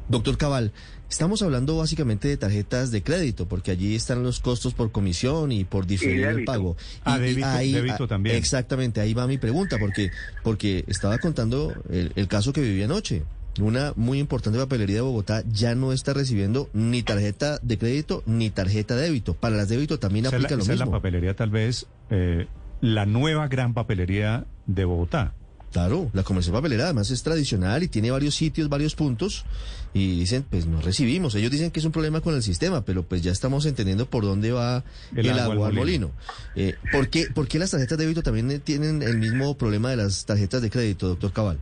Doctor 0.07 0.37
Cabal, 0.37 0.71
estamos 1.09 1.41
hablando 1.41 1.79
básicamente 1.79 2.29
de 2.29 2.37
tarjetas 2.37 2.91
de 2.91 3.03
crédito, 3.03 3.49
porque 3.49 3.71
allí 3.71 3.95
están 3.95 4.23
los 4.23 4.41
costos 4.41 4.75
por 4.75 4.93
comisión 4.93 5.50
y 5.50 5.64
por 5.64 5.87
diferir 5.87 6.26
el 6.26 6.35
débito. 6.35 6.53
pago. 6.53 6.76
Ah, 7.05 7.19
débito- 7.19 7.57
débito 7.73 8.07
también. 8.07 8.37
Exactamente, 8.37 9.00
ahí 9.00 9.14
va 9.14 9.26
mi 9.26 9.38
pregunta, 9.38 9.79
porque, 9.79 10.11
porque 10.43 10.85
estaba 10.88 11.17
contando 11.17 11.73
el, 11.88 12.12
el 12.17 12.29
caso 12.29 12.53
que 12.53 12.61
viví 12.61 12.83
anoche. 12.83 13.23
Una 13.61 13.93
muy 13.97 14.19
importante 14.19 14.59
papelería 14.59 14.97
de 14.97 15.03
Bogotá 15.03 15.45
ya 15.49 15.75
no 15.75 15.93
está 15.93 16.13
recibiendo 16.13 16.69
ni 16.73 17.03
tarjeta 17.03 17.59
de 17.63 17.79
crédito 17.79 18.23
ni 18.27 18.51
tarjeta 18.51 18.97
de 18.97 19.03
débito. 19.03 19.35
Para 19.35 19.57
las 19.57 19.69
débito 19.69 19.99
también 19.99 20.27
Esa 20.27 20.37
es 20.37 20.43
la, 20.43 20.47
aplica 20.47 20.57
lo 20.57 20.63
esa 20.63 20.73
es 20.73 20.79
la 20.79 20.85
mismo. 20.87 20.99
papelería 20.99 21.37
tal 21.37 21.51
vez 21.51 21.87
eh, 22.11 22.47
la 22.81 23.07
nueva 23.07 23.49
gran 23.49 23.75
papelería 23.75 24.45
de 24.67 24.85
Bogotá. 24.85 25.35
Claro, 25.73 26.09
la 26.13 26.23
comercial 26.23 26.55
papelera 26.55 26.85
además 26.85 27.11
es 27.11 27.25
tradicional 27.25 27.83
y 27.83 27.89
tiene 27.89 28.13
varios 28.13 28.37
sitios, 28.37 28.69
varios 28.69 28.95
puntos 28.95 29.45
y 29.93 30.21
dicen, 30.21 30.45
pues 30.49 30.67
no 30.67 30.81
recibimos. 30.81 31.35
Ellos 31.35 31.51
dicen 31.51 31.73
que 31.73 31.81
es 31.81 31.87
un 31.87 31.91
problema 31.91 32.21
con 32.21 32.33
el 32.33 32.45
sistema, 32.45 32.85
pero 32.85 33.03
pues 33.03 33.23
ya 33.23 33.33
estamos 33.33 33.67
entendiendo 33.67 34.07
por 34.07 34.23
dónde 34.23 34.53
va 34.53 34.85
el, 35.17 35.37
agua, 35.37 35.67
al 35.67 35.73
molino. 35.73 36.13
Eh, 36.55 36.77
¿por, 36.93 37.09
qué, 37.09 37.27
¿Por 37.27 37.49
qué 37.49 37.59
las 37.59 37.73
tarjetas 37.73 37.99
de 37.99 38.05
débito 38.05 38.23
también 38.23 38.61
tienen 38.61 39.03
el 39.03 39.19
mismo 39.19 39.57
problema 39.59 39.91
de 39.91 39.97
las 39.97 40.25
tarjetas 40.27 40.63
de 40.63 40.71
crédito, 40.71 41.09
doctor 41.09 41.33
Cabal? 41.33 41.59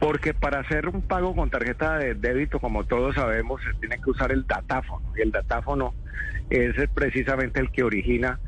Porque 0.00 0.34
para 0.34 0.60
hacer 0.60 0.88
un 0.88 1.02
pago 1.02 1.34
con 1.34 1.50
tarjeta 1.50 1.98
de 1.98 2.14
débito, 2.14 2.58
como 2.58 2.84
todos 2.84 3.14
sabemos, 3.14 3.62
se 3.62 3.78
tiene 3.80 3.98
que 4.02 4.10
usar 4.10 4.32
el 4.32 4.46
datáfono. 4.46 5.04
Y 5.16 5.22
el 5.22 5.30
datáfono 5.30 5.94
es 6.50 6.74
precisamente 6.94 7.60
el 7.60 7.70
que 7.70 7.82
origina 7.84 8.38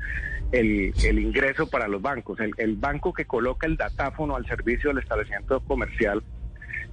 el, 0.52 0.92
ingreso 1.18 1.68
para 1.68 1.88
los 1.88 2.02
bancos. 2.02 2.38
El, 2.56 2.76
banco 2.76 3.12
que 3.12 3.24
coloca 3.24 3.66
el 3.66 3.76
datáfono 3.76 4.36
al 4.36 4.46
servicio 4.46 4.90
del 4.90 5.02
establecimiento 5.02 5.60
comercial 5.60 6.22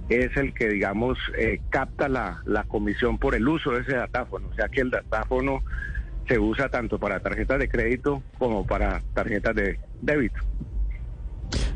es 0.08 0.36
el 0.36 0.52
que, 0.54 0.68
digamos, 0.68 1.18
eh, 1.38 1.60
capta 1.70 2.08
la, 2.08 2.42
la 2.44 2.64
comisión 2.64 3.18
por 3.18 3.34
el 3.34 3.46
uso 3.48 3.72
de 3.72 3.80
ese 3.80 3.94
datáfono. 3.94 4.48
O 4.48 4.54
sea 4.54 4.68
que 4.68 4.80
el 4.80 4.90
datáfono 4.90 5.62
se 6.28 6.38
usa 6.38 6.68
tanto 6.68 6.98
para 6.98 7.20
tarjetas 7.20 7.58
de 7.58 7.68
crédito 7.68 8.22
como 8.38 8.66
para 8.66 9.02
tarjetas 9.14 9.54
de 9.54 9.78
débito. 10.00 10.40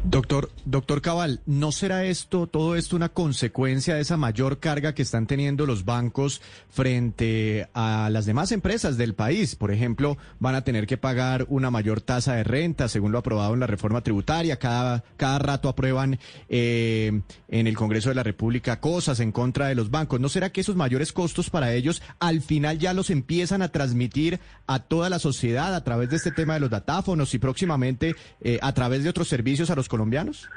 Doctor, 0.04 0.50
doctor 0.64 1.02
Cabal, 1.02 1.40
¿no 1.44 1.72
será 1.72 2.04
esto, 2.04 2.46
todo 2.46 2.76
esto 2.76 2.94
una 2.94 3.08
consecuencia 3.08 3.96
de 3.96 4.00
esa 4.00 4.16
mayor 4.16 4.58
carga 4.58 4.94
que 4.94 5.02
están 5.02 5.26
teniendo 5.26 5.66
los 5.66 5.84
bancos 5.84 6.40
frente 6.70 7.68
a 7.74 8.08
las 8.10 8.24
demás 8.24 8.52
empresas 8.52 8.96
del 8.96 9.14
país? 9.14 9.56
Por 9.56 9.72
ejemplo, 9.72 10.16
van 10.38 10.54
a 10.54 10.62
tener 10.62 10.86
que 10.86 10.96
pagar 10.96 11.46
una 11.48 11.70
mayor 11.70 12.00
tasa 12.00 12.34
de 12.34 12.44
renta, 12.44 12.88
según 12.88 13.10
lo 13.10 13.18
aprobado 13.18 13.54
en 13.54 13.60
la 13.60 13.66
reforma 13.66 14.00
tributaria. 14.00 14.58
Cada, 14.58 15.02
cada 15.16 15.40
rato 15.40 15.68
aprueban 15.68 16.18
eh, 16.48 17.20
en 17.48 17.66
el 17.66 17.76
Congreso 17.76 18.08
de 18.08 18.14
la 18.14 18.22
República 18.22 18.80
cosas 18.80 19.18
en 19.18 19.32
contra 19.32 19.66
de 19.66 19.74
los 19.74 19.90
bancos. 19.90 20.20
¿No 20.20 20.28
será 20.28 20.50
que 20.50 20.60
esos 20.60 20.76
mayores 20.76 21.12
costos 21.12 21.50
para 21.50 21.74
ellos 21.74 22.02
al 22.20 22.40
final 22.40 22.78
ya 22.78 22.94
los 22.94 23.10
empiezan 23.10 23.62
a 23.62 23.72
transmitir 23.72 24.38
a 24.68 24.78
toda 24.78 25.10
la 25.10 25.18
sociedad 25.18 25.74
a 25.74 25.82
través 25.82 26.10
de 26.10 26.16
este 26.16 26.30
tema 26.30 26.54
de 26.54 26.60
los 26.60 26.70
datáfonos 26.70 27.34
y 27.34 27.38
próximamente 27.38 28.14
eh, 28.40 28.58
a 28.62 28.72
través 28.72 29.02
de 29.02 29.10
otros 29.10 29.28
servicios 29.28 29.70
a 29.70 29.74
los 29.74 29.87
colombianos? 29.88 30.50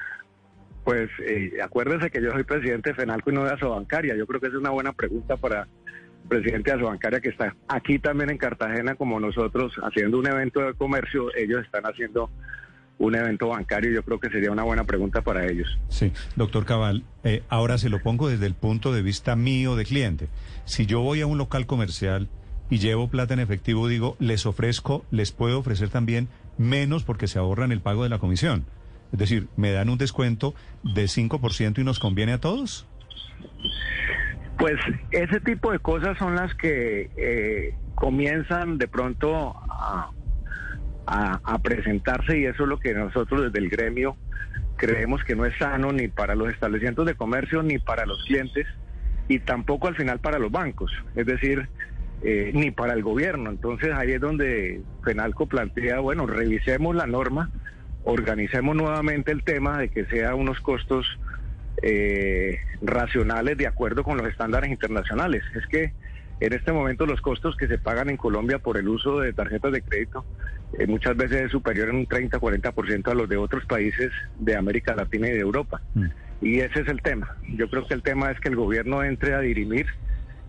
Pues 0.84 1.10
eh, 1.26 1.54
acuérdense 1.64 2.10
que 2.10 2.22
yo 2.22 2.32
soy 2.32 2.44
presidente 2.44 2.90
de 2.90 2.96
FENALCO 2.96 3.32
y 3.32 3.34
no 3.34 3.44
de 3.44 3.52
Asobancaria. 3.52 4.16
Yo 4.16 4.26
creo 4.26 4.40
que 4.42 4.48
es 4.48 4.54
una 4.54 4.72
buena 4.72 4.94
pregunta 4.94 5.38
para 5.38 5.62
el 5.64 6.28
presidente 6.28 6.72
de 6.72 6.78
Asobancaria 6.78 7.20
que 7.20 7.30
está 7.30 7.56
aquí 7.68 8.00
también 8.00 8.32
en 8.32 8.38
Cartagena 8.38 8.96
como 8.96 9.20
nosotros 9.20 9.74
haciendo 9.84 10.18
un 10.18 10.28
evento 10.28 10.62
de 10.62 10.74
comercio. 10.74 11.34
Ellos 11.36 11.64
están 11.64 11.84
haciendo 11.86 12.32
un 13.02 13.16
evento 13.16 13.48
bancario 13.48 13.92
y 13.92 13.96
yo 13.96 14.04
creo 14.04 14.20
que 14.20 14.30
sería 14.30 14.52
una 14.52 14.64
buena 14.64 14.84
pregunta 14.84 15.22
para 15.22 15.46
ellos. 15.48 15.68
Sí, 15.90 16.12
doctor 16.36 16.66
Cabal, 16.66 17.04
eh, 17.24 17.44
ahora 17.50 17.78
se 17.78 17.90
lo 17.90 18.00
pongo 18.02 18.30
desde 18.30 18.46
el 18.46 18.54
punto 18.54 18.94
de 18.94 19.02
vista 19.02 19.36
mío 19.36 19.76
de 19.76 19.86
cliente. 19.86 20.30
Si 20.66 20.86
yo 20.86 21.02
voy 21.02 21.22
a 21.22 21.26
un 21.26 21.38
local 21.38 21.66
comercial 21.66 22.30
y 22.70 22.78
llevo 22.78 23.10
plata 23.10 23.34
en 23.34 23.40
efectivo, 23.40 23.88
digo, 23.88 24.16
les 24.20 24.46
ofrezco, 24.46 25.04
les 25.10 25.32
puedo 25.32 25.60
ofrecer 25.60 25.90
también 25.90 26.28
menos 26.58 27.04
porque 27.04 27.28
se 27.28 27.40
ahorran 27.40 27.72
el 27.72 27.82
pago 27.82 28.04
de 28.04 28.10
la 28.10 28.20
comisión. 28.20 28.66
Es 29.12 29.20
decir, 29.20 29.48
¿me 29.58 29.72
dan 29.72 29.90
un 29.90 29.98
descuento 29.98 30.56
de 30.84 31.04
5% 31.04 31.80
y 31.80 31.84
nos 31.84 32.00
conviene 32.00 32.34
a 32.34 32.40
todos? 32.40 32.88
Pues 34.58 34.76
ese 35.12 35.40
tipo 35.42 35.72
de 35.72 35.80
cosas 35.80 36.18
son 36.18 36.36
las 36.36 36.54
que 36.56 37.10
eh, 37.18 37.76
comienzan 37.96 38.78
de 38.78 38.88
pronto 38.88 39.56
a, 39.70 40.12
presentarse 41.64 42.40
y 42.40 42.46
eso 42.46 42.64
es 42.64 42.70
lo 42.70 42.80
que 42.80 42.94
nosotros 42.94 43.42
desde 43.42 43.60
el 43.60 43.70
gremio 43.70 44.16
creemos 44.78 45.22
que 45.26 45.36
no 45.36 45.46
es 45.46 45.58
sano 45.58 45.92
ni 45.92 46.08
para 46.08 46.36
los 46.36 46.50
establecimientos 46.50 47.06
de 47.06 47.16
comercio 47.16 47.62
ni 47.64 47.80
para 47.80 48.06
los 48.06 48.24
clientes 48.24 48.66
y 49.28 49.40
tampoco 49.40 49.88
al 49.88 49.96
final 49.96 50.20
para 50.20 50.40
los 50.40 50.52
bancos, 50.52 50.92
es 51.16 51.26
decir, 51.26 51.68
eh, 52.24 52.52
ni 52.54 52.72
para 52.72 52.94
el 52.94 53.04
gobierno. 53.04 53.50
Entonces 53.50 53.92
ahí 53.94 54.12
es 54.12 54.22
donde 54.22 54.82
Penalco 55.04 55.48
plantea, 55.48 56.00
bueno, 56.00 56.26
revisemos 56.28 56.96
la 56.96 57.08
norma 57.08 57.50
organicemos 58.04 58.76
nuevamente 58.76 59.32
el 59.32 59.44
tema 59.44 59.78
de 59.78 59.90
que 59.90 60.06
sea 60.06 60.36
unos 60.36 60.60
costos 60.60 61.06
eh, 61.82 62.60
racionales 62.82 63.58
de 63.58 63.68
acuerdo 63.68 64.04
con 64.04 64.18
los 64.18 64.28
estándares 64.28 64.70
internacionales. 64.70 65.44
Es 65.56 65.66
que 65.68 65.94
en 66.40 66.54
este 66.54 66.72
momento 66.72 67.06
los 67.06 67.22
costos 67.22 67.56
que 67.56 67.68
se 67.68 67.78
pagan 67.78 68.10
en 68.10 68.18
Colombia 68.18 68.60
por 68.60 68.78
el 68.78 68.88
uso 68.88 69.20
de 69.20 69.34
tarjetas 69.34 69.72
de 69.72 69.82
crédito 69.82 70.26
eh, 70.78 70.88
muchas 70.88 71.16
veces 71.16 71.44
es 71.44 71.52
superior 71.52 71.90
en 71.90 71.98
un 71.98 72.08
30-40% 72.08 73.12
a 73.12 73.14
los 73.14 73.30
de 73.30 73.38
otros 73.38 73.66
países 73.66 74.12
de 74.40 74.56
América 74.56 74.96
Latina 74.96 75.28
y 75.28 75.32
de 75.32 75.40
Europa. 75.40 75.82
Mm. 75.94 76.06
Y 76.42 76.60
ese 76.60 76.82
es 76.82 76.88
el 76.88 77.02
tema. 77.02 77.36
Yo 77.56 77.70
creo 77.70 77.88
que 77.88 77.94
el 77.94 78.02
tema 78.02 78.32
es 78.32 78.40
que 78.40 78.50
el 78.50 78.56
gobierno 78.56 79.04
entre 79.04 79.36
a 79.36 79.40
dirimir 79.40 79.86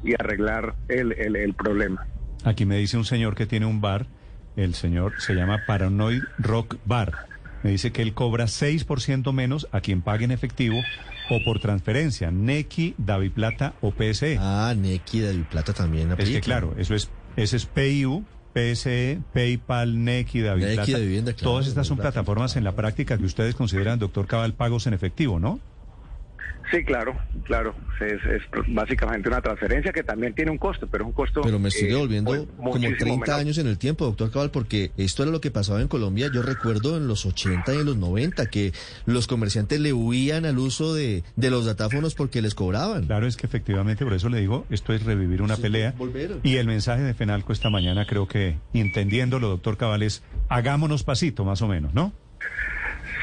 y 0.02 0.14
arreglar 0.14 0.74
el, 0.88 1.12
el, 1.12 1.36
el 1.36 1.54
problema. 1.54 2.06
Aquí 2.44 2.64
me 2.64 2.78
dice 2.78 2.96
un 2.96 3.04
señor 3.04 3.34
que 3.34 3.46
tiene 3.46 3.66
un 3.66 3.80
bar, 3.80 4.06
el 4.56 4.74
señor 4.74 5.14
se 5.18 5.34
llama 5.34 5.62
Paranoid 5.66 6.22
Rock 6.38 6.76
Bar 6.86 7.31
me 7.62 7.70
dice 7.70 7.92
que 7.92 8.02
él 8.02 8.14
cobra 8.14 8.46
6% 8.46 9.32
menos 9.32 9.68
a 9.72 9.80
quien 9.80 10.02
pague 10.02 10.24
en 10.24 10.30
efectivo 10.30 10.80
o 11.30 11.42
por 11.44 11.60
transferencia, 11.60 12.30
Neki, 12.30 12.96
Plata 13.34 13.74
o 13.80 13.92
PSE. 13.92 14.36
Ah, 14.40 14.74
Neki, 14.76 15.22
Plata 15.50 15.72
también 15.72 16.10
aplica. 16.12 16.28
Es 16.28 16.36
que 16.36 16.40
claro, 16.40 16.74
eso 16.76 16.94
es, 16.94 17.10
ese 17.36 17.56
es 17.56 17.66
PIU, 17.66 18.24
PSE, 18.52 19.20
PayPal, 19.32 20.04
Neki, 20.04 20.40
Daviplata. 20.40 21.34
Todas 21.42 21.66
estas 21.66 21.86
son 21.86 21.98
plataformas 21.98 22.56
en 22.56 22.64
la 22.64 22.72
práctica 22.72 23.16
que 23.16 23.24
ustedes 23.24 23.54
consideran, 23.54 23.98
doctor 23.98 24.26
Cabal, 24.26 24.54
pagos 24.54 24.86
en 24.86 24.94
efectivo, 24.94 25.40
¿no? 25.40 25.60
Sí, 26.72 26.84
claro, 26.84 27.14
claro. 27.44 27.74
Es, 28.00 28.42
básicamente 28.68 29.28
una 29.28 29.42
transferencia 29.42 29.92
que 29.92 30.02
también 30.02 30.34
tiene 30.34 30.50
un 30.50 30.58
costo, 30.58 30.86
pero 30.90 31.04
un 31.04 31.12
costo. 31.12 31.42
Pero 31.42 31.58
me 31.58 31.70
sigue 31.70 31.92
eh, 31.92 31.96
volviendo 31.96 32.46
como 32.56 32.78
30 32.80 33.36
años 33.36 33.58
en 33.58 33.66
el 33.66 33.76
tiempo, 33.78 34.06
doctor 34.06 34.30
Cabal, 34.30 34.50
porque 34.50 34.90
esto 34.96 35.22
era 35.22 35.30
lo 35.30 35.40
que 35.40 35.50
pasaba 35.50 35.82
en 35.82 35.88
Colombia. 35.88 36.30
Yo 36.32 36.42
recuerdo 36.42 36.96
en 36.96 37.06
los 37.06 37.26
80 37.26 37.74
y 37.74 37.78
en 37.78 37.84
los 37.84 37.98
90 37.98 38.46
que 38.46 38.72
los 39.04 39.26
comerciantes 39.26 39.80
le 39.80 39.92
huían 39.92 40.46
al 40.46 40.58
uso 40.58 40.94
de, 40.94 41.24
de 41.36 41.50
los 41.50 41.66
datáfonos 41.66 42.14
porque 42.14 42.40
les 42.40 42.54
cobraban. 42.54 43.06
Claro, 43.06 43.26
es 43.26 43.36
que 43.36 43.46
efectivamente, 43.46 44.04
por 44.04 44.14
eso 44.14 44.30
le 44.30 44.40
digo, 44.40 44.64
esto 44.70 44.94
es 44.94 45.04
revivir 45.04 45.42
una 45.42 45.58
pelea. 45.58 45.94
Y 46.42 46.56
el 46.56 46.66
mensaje 46.66 47.02
de 47.02 47.12
Fenalco 47.12 47.52
esta 47.52 47.68
mañana, 47.68 48.06
creo 48.06 48.26
que 48.26 48.56
entendiéndolo, 48.72 49.48
doctor 49.48 49.76
Cabal, 49.76 50.02
es 50.02 50.22
hagámonos 50.48 51.04
pasito, 51.04 51.44
más 51.44 51.60
o 51.60 51.68
menos, 51.68 51.92
¿no? 51.92 52.14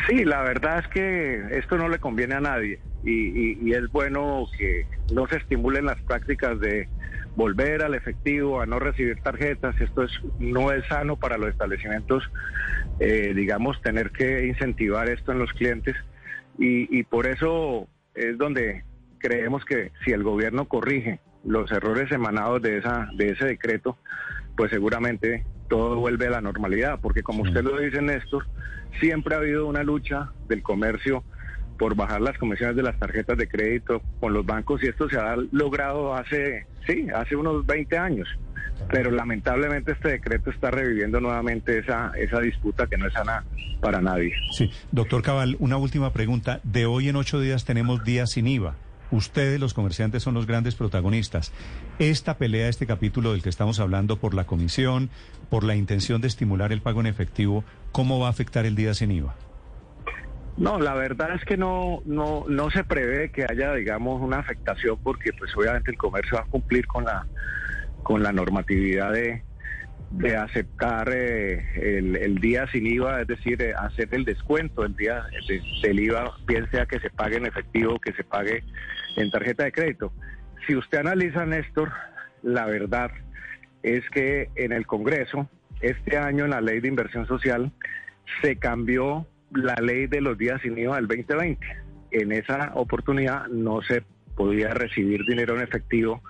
Sí, 0.07 0.23
la 0.23 0.41
verdad 0.41 0.79
es 0.79 0.87
que 0.87 1.57
esto 1.57 1.77
no 1.77 1.89
le 1.89 1.99
conviene 1.99 2.35
a 2.35 2.41
nadie 2.41 2.79
y, 3.03 3.73
es 3.73 3.91
bueno 3.91 4.47
que 4.57 4.85
no 5.13 5.27
se 5.27 5.37
estimulen 5.37 5.85
las 5.85 6.01
prácticas 6.01 6.59
de 6.59 6.87
volver 7.35 7.83
al 7.83 7.93
efectivo, 7.95 8.61
a 8.61 8.65
no 8.65 8.79
recibir 8.79 9.21
tarjetas. 9.21 9.79
Esto 9.79 10.03
es 10.03 10.11
no 10.39 10.71
es 10.71 10.85
sano 10.87 11.15
para 11.15 11.37
los 11.37 11.49
establecimientos, 11.49 12.23
eh, 12.99 13.33
digamos, 13.35 13.81
tener 13.81 14.11
que 14.11 14.45
incentivar 14.45 15.09
esto 15.09 15.31
en 15.31 15.39
los 15.39 15.51
clientes 15.53 15.95
y, 16.57 17.03
por 17.03 17.25
eso 17.25 17.87
es 18.15 18.37
donde 18.37 18.83
creemos 19.19 19.63
que 19.63 19.93
si 20.03 20.11
el 20.11 20.23
gobierno 20.23 20.65
corrige 20.65 21.21
los 21.45 21.71
errores 21.71 22.11
emanados 22.11 22.61
de 22.61 22.79
esa 22.79 23.07
de 23.15 23.29
ese 23.29 23.45
decreto, 23.45 23.97
pues 24.57 24.69
seguramente 24.69 25.45
todo 25.69 25.95
vuelve 25.95 26.27
a 26.27 26.31
la 26.31 26.41
normalidad, 26.41 26.99
porque 27.01 27.23
como 27.23 27.43
usted 27.43 27.63
lo 27.63 27.79
dice, 27.79 28.01
Néstor, 28.01 28.45
siempre 28.99 29.35
ha 29.35 29.37
habido 29.37 29.67
una 29.67 29.83
lucha 29.83 30.31
del 30.49 30.61
comercio 30.61 31.23
por 31.79 31.95
bajar 31.95 32.21
las 32.21 32.37
comisiones 32.37 32.75
de 32.75 32.83
las 32.83 32.99
tarjetas 32.99 33.37
de 33.37 33.47
crédito 33.47 34.01
con 34.19 34.33
los 34.33 34.45
bancos 34.45 34.83
y 34.83 34.87
esto 34.87 35.09
se 35.09 35.17
ha 35.17 35.35
logrado 35.51 36.13
hace, 36.13 36.67
sí, 36.85 37.07
hace 37.15 37.35
unos 37.35 37.65
20 37.65 37.97
años. 37.97 38.27
Pero 38.91 39.11
lamentablemente 39.11 39.93
este 39.93 40.09
decreto 40.09 40.51
está 40.51 40.71
reviviendo 40.71 41.19
nuevamente 41.19 41.79
esa, 41.79 42.11
esa 42.17 42.39
disputa 42.39 42.87
que 42.87 42.97
no 42.97 43.07
es 43.07 43.13
sana 43.13 43.43
para 43.81 44.01
nadie. 44.01 44.33
Sí, 44.51 44.71
doctor 44.91 45.21
Cabal, 45.21 45.55
una 45.59 45.77
última 45.77 46.13
pregunta. 46.13 46.59
De 46.63 46.85
hoy 46.85 47.09
en 47.09 47.15
ocho 47.15 47.39
días 47.39 47.65
tenemos 47.65 48.03
días 48.03 48.31
sin 48.31 48.47
IVA. 48.47 48.75
Ustedes, 49.11 49.59
los 49.59 49.73
comerciantes, 49.73 50.21
son 50.21 50.33
los 50.33 50.45
grandes 50.45 50.75
protagonistas. 50.75 51.51
Esta 51.97 52.37
pelea, 52.37 52.69
este 52.69 52.85
capítulo 52.85 53.31
del 53.31 53.41
que 53.41 53.49
estamos 53.49 53.79
hablando 53.79 54.17
por 54.17 54.33
la 54.33 54.45
comisión, 54.45 55.09
por 55.49 55.63
la 55.63 55.75
intención 55.75 56.21
de 56.21 56.27
estimular 56.27 56.71
el 56.71 56.81
pago 56.81 56.99
en 56.99 57.07
efectivo, 57.07 57.63
¿cómo 57.91 58.19
va 58.19 58.27
a 58.27 58.31
afectar 58.31 58.65
el 58.65 58.75
día 58.75 58.93
sin 58.93 59.11
IVA? 59.11 59.35
No, 60.59 60.77
la 60.77 60.93
verdad 60.93 61.35
es 61.35 61.45
que 61.45 61.55
no, 61.55 62.01
no, 62.05 62.43
no 62.49 62.69
se 62.69 62.83
prevé 62.83 63.31
que 63.31 63.45
haya, 63.49 63.73
digamos, 63.73 64.21
una 64.21 64.39
afectación 64.39 64.99
porque 65.01 65.31
pues 65.31 65.55
obviamente 65.55 65.89
el 65.89 65.97
comercio 65.97 66.37
va 66.37 66.43
a 66.43 66.47
cumplir 66.47 66.85
con 66.85 67.05
la, 67.05 67.25
con 68.03 68.21
la 68.21 68.33
normatividad 68.33 69.13
de, 69.13 69.41
de 70.11 70.35
aceptar 70.35 71.09
eh, 71.13 72.17
el, 72.21 72.39
día 72.39 72.67
sin 72.73 72.87
IVA, 72.87 73.21
es 73.21 73.27
decir, 73.27 73.61
eh, 73.61 73.73
hacer 73.73 74.09
el 74.11 74.25
descuento 74.25 74.83
el 74.83 74.97
día 74.97 75.23
del 75.81 75.97
IVA, 75.97 76.33
bien 76.45 76.69
sea 76.71 76.85
que 76.85 76.99
se 76.99 77.09
pague 77.09 77.37
en 77.37 77.45
efectivo 77.45 77.97
que 77.97 78.11
se 78.11 78.25
pague 78.25 78.61
en 79.15 79.31
tarjeta 79.31 79.63
de 79.63 79.71
crédito. 79.71 80.11
Si 80.67 80.75
usted 80.75 80.99
analiza, 80.99 81.45
Néstor, 81.45 81.89
la 82.43 82.65
verdad 82.65 83.11
es 83.81 84.03
que 84.09 84.49
en 84.55 84.73
el 84.73 84.85
Congreso, 84.85 85.47
este 85.79 86.17
año 86.17 86.43
en 86.43 86.51
la 86.51 86.59
ley 86.59 86.81
de 86.81 86.89
inversión 86.89 87.25
social, 87.27 87.71
se 88.41 88.57
cambió 88.57 89.25
la 89.53 89.75
ley 89.75 90.07
de 90.07 90.21
los 90.21 90.37
días 90.37 90.61
sin 90.61 90.77
IVA 90.77 90.97
del 90.97 91.07
2020. 91.07 91.65
En 92.11 92.31
esa 92.31 92.71
oportunidad 92.75 93.47
no 93.47 93.81
se 93.81 94.03
podía 94.35 94.69
recibir 94.69 95.25
dinero 95.25 95.55
en 95.55 95.63
efectivo 95.63 96.21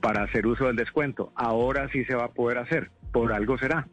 para 0.00 0.24
hacer 0.24 0.46
uso 0.46 0.66
del 0.66 0.76
descuento. 0.76 1.32
Ahora 1.34 1.88
sí 1.92 2.04
se 2.04 2.14
va 2.14 2.24
a 2.24 2.32
poder 2.32 2.58
hacer. 2.58 2.90
Por 3.12 3.32
algo 3.32 3.56
será. 3.58 3.86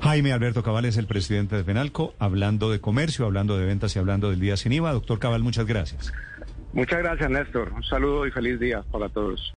Jaime 0.00 0.32
Alberto 0.32 0.62
Cabal 0.62 0.84
es 0.84 0.96
el 0.96 1.06
presidente 1.06 1.56
de 1.56 1.64
Penalco, 1.64 2.14
hablando 2.18 2.70
de 2.70 2.80
comercio, 2.80 3.26
hablando 3.26 3.56
de 3.56 3.64
ventas 3.64 3.94
y 3.96 3.98
hablando 3.98 4.30
del 4.30 4.40
día 4.40 4.56
sin 4.56 4.72
IVA. 4.72 4.92
Doctor 4.92 5.18
Cabal, 5.18 5.42
muchas 5.42 5.66
gracias. 5.66 6.12
Muchas 6.72 6.98
gracias, 6.98 7.30
Néstor. 7.30 7.72
Un 7.72 7.82
saludo 7.82 8.26
y 8.26 8.30
feliz 8.30 8.60
día 8.60 8.82
para 8.90 9.08
todos. 9.08 9.54